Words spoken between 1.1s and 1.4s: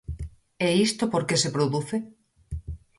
por que